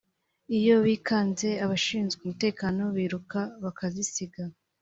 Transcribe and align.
iyo 0.57 0.75
bikanze 0.87 1.47
abashinzwe 1.63 2.19
umutekano 2.23 2.81
biruka 2.95 3.39
bakazisiga 3.63 4.41